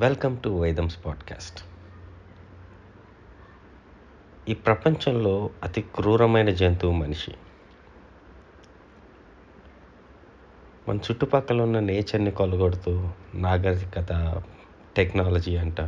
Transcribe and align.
Welcome 0.00 0.38
to 0.42 0.48
వైదమ్స్ 0.48 1.04
podcast. 1.06 1.64
ఈ 4.48 4.54
ప్రపంచంలో 4.54 5.50
అతి 5.62 5.82
క్రూరమైన 5.82 6.50
జంతువు 6.50 6.92
మనిషి. 6.92 7.34
మన 10.88 10.96
చుట్టుపక్కల 10.96 11.60
ఉన్న 11.60 11.80
నేచర్ని 11.80 12.30
కొలగొడుతూ 12.30 13.08
నాగరికత 13.34 14.42
టెక్నాలజీ 14.96 15.56
అంట 15.56 15.80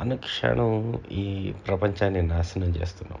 అనుక్షణం 0.00 1.00
ఈ 1.12 1.54
ప్రపంచాన్ని 1.66 2.22
నాశనం 2.22 2.68
చేస్తున్నాం. 2.68 3.20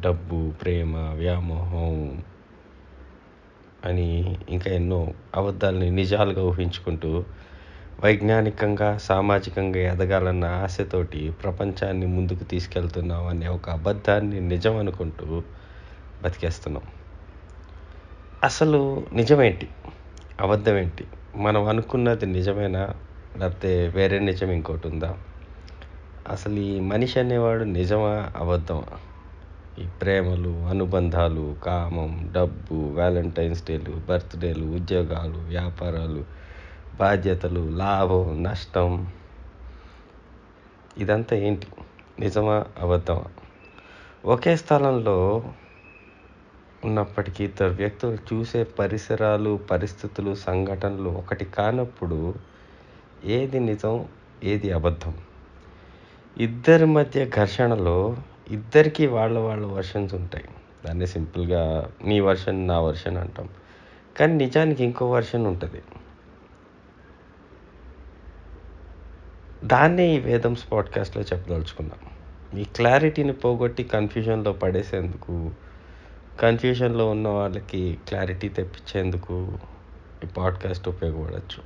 డబ్బు 0.00 0.52
ప్రేమ 0.62 0.96
వ్యామోహం 0.96 2.24
అని 3.84 4.36
ఇంకా 4.48 4.70
ఎన్నో 4.70 5.14
అబద్ధాలని 5.34 5.90
నిజాలుగా 5.90 6.42
ఊహించుకుంటూ 6.42 7.24
వైజ్ఞానికంగా 8.02 8.98
సామాజికంగా 8.98 9.92
ఎదగాలన్న 9.92 10.44
ఆశతోటి 10.44 11.30
ప్రపంచాన్ని 11.42 12.06
ముందుకు 12.06 12.44
తీసుకెళ్తున్నాం 12.44 13.26
అనే 13.26 13.48
ఒక 13.48 13.70
అబద్ధాన్ని 13.70 14.40
నిజం 14.40 14.76
అనుకుంటూ 14.76 15.42
బతికేస్తున్నాం. 16.22 16.82
అసలు 18.44 19.06
నిజమేంటి? 19.12 19.68
అబద్ధం 20.40 20.76
ఏంటి 20.78 21.04
మనం 21.36 21.68
అనుకున్నది 21.68 22.26
నిజమేనా? 22.26 22.94
లేకపోతే 23.38 23.88
వేరే 23.88 24.18
నిజం 24.18 24.50
ఇంకోటి 24.50 24.88
ఉందా? 24.88 25.16
అసలు 26.28 26.54
ఈ 26.54 26.80
మనిషి 26.80 27.20
అనేవాడు 27.20 27.64
నిజమా? 27.64 28.30
అబద్ధమా? 28.36 28.98
ఈ 29.78 29.86
ప్రేమలు 30.02 30.66
అనుబంధాలు 30.66 31.56
కామం 31.64 32.30
డబ్బు 32.34 32.74
వ్యాలంటైన్స్ 32.74 33.64
డేలు 33.64 34.00
బర్త్డేలు 34.08 34.64
ఉద్యోగాలు 34.66 35.38
వ్యాపారాలు 35.38 36.24
బాధ్యతలు 36.98 37.60
లాభం 37.60 38.42
నష్టం. 38.42 39.12
ఇదంతా 40.98 41.36
ఏంటి? 41.36 41.66
నిజమా? 42.20 42.64
అబద్ధమా? 42.78 43.24
ఒకే 44.24 44.56
స్థలంలో 44.56 45.44
ఉన్నప్పటికీ 46.84 47.44
ఇద్దరు 47.44 47.68
వ్యక్తులు 47.68 48.34
చూసే 48.34 48.64
పరిసరాలు 48.64 49.60
పరిస్థితులు 49.70 50.34
సంఘటనలు 50.34 51.10
ఒకటి 51.10 51.44
కానప్పుడు 51.44 52.34
ఏది 53.24 53.60
నిజం 53.60 54.08
ఏది 54.44 54.72
అబద్ధం? 54.72 55.14
ఇద్దరి 56.38 56.86
మధ్య 56.86 57.26
ఘర్షణలో 57.26 58.16
ఇద్దరికీ 58.50 59.06
వాళ్ళ 59.06 59.38
వాళ్ళ 59.38 59.66
వర్షన్స్ 59.66 60.14
ఉంటాయి. 60.14 60.44
దాన్ని 60.84 61.06
సింపుల్గా 61.06 61.90
నీ 62.04 62.20
వర్షన్ 62.20 62.68
నా 62.68 62.80
వర్షన్ 62.80 63.16
అంటాం. 63.16 63.48
కానీ 64.16 64.34
నిజానికి 64.34 64.84
ఇంకో 64.84 65.10
వర్షన్ 65.10 65.46
ఉంటుంది. 65.46 65.82
దాన్నే 69.64 70.16
ఈ 70.16 70.18
వేదమ్స్ 70.18 70.72
పాడ్కాస్ట్లో 70.72 71.22
చెప్పదలుచుకున్నాం 71.22 71.98
ఈ 72.58 72.64
క్లారిటీని 72.64 73.32
పోగొట్టి 73.32 73.84
కన్ఫ్యూజన్లో 73.84 74.52
పడేసేందుకు 74.52 75.50
కన్ఫ్యూజన్లో 76.40 77.10
ఉన్న 77.10 77.28
వాళ్ళకి 77.28 77.98
క్లారిటీ 78.08 78.48
తెప్పించేందుకు 78.48 79.58
ఈ 80.24 80.26
పాడ్కాస్ట్ 80.26 80.88
ఉపయోగపడవచ్చు 80.88 81.62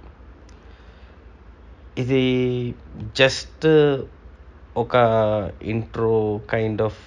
ఇది 1.99 2.75
జస్ట్ 3.17 3.67
ఒక 4.77 4.95
ఇంట్రో 5.63 6.41
కైండ్ 6.51 6.83
ఆఫ్ 6.83 6.99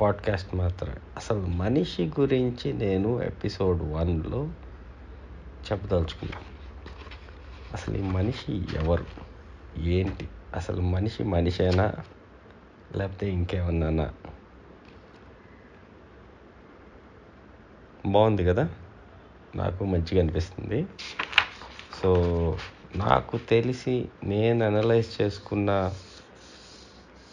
పాడ్కాస్ట్ 0.00 0.54
మాత్రమే. 0.54 0.94
అసలు 1.16 1.40
మనిషి 1.40 2.12
గురించి 2.20 2.72
నేను 2.72 3.22
ఎపిసోడ్ 3.22 3.82
వన్లో 3.82 4.48
చెప్పదలుచుకున్నాను 5.72 6.44
అసలు 7.72 7.96
ఈ 7.96 8.02
మనిషి 8.02 8.56
ఎవరు? 8.56 9.04
ఏంటి? 9.78 10.28
అసలు 10.54 10.80
మనిషి 10.80 11.24
మనిషేనా? 11.24 11.92
లేకపోతే 12.96 13.30
ఇంకేమన్నా 13.30 14.14
బాగుంది 18.06 18.44
కదా? 18.44 18.68
నాకు 19.56 19.84
మంచిగా 19.84 20.22
అనిపిస్తుంది. 20.22 20.86
సో 22.02 22.58
నాకు 22.96 23.38
తెలిసి 23.38 24.08
నేను 24.24 24.66
అనలైజ్ 24.66 25.22
చేసుకున్న 25.22 25.94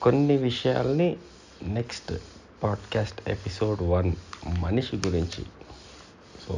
కొన్ని 0.02 0.38
విషయాల్ని 0.38 1.18
నెక్స్ట్ 1.64 2.14
పాడ్కాస్ట్ 2.64 3.30
ఎపిసోడ్ 3.30 3.82
వన్ 3.82 4.14
మనిషి 4.60 4.96
గురించి. 4.96 5.46
సో 6.48 6.54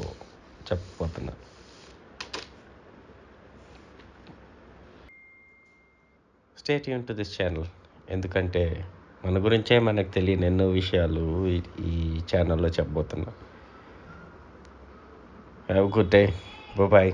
చెప్పబోతున్నా. 0.71 1.33
స్టేట్ 6.65 6.89
యూన్ 6.89 7.07
టు 7.07 7.13
దిస్ 7.13 7.41
ఛానల్ 7.41 7.65
ఎందుకంటే 8.09 8.85
మన 9.25 9.43
గురించే 9.43 9.79
మనకు 9.79 10.09
తెలియని 10.09 10.45
ఎన్నో 10.45 10.67
విషయాలు 10.67 11.47
ఈ- 11.79 12.21
ఛానల్లో 12.35 12.67
చెప్పబోతున్నా. 12.67 13.33
Have 15.71 15.97
good 15.97 16.09
day 16.09 16.33
bye 16.87 17.13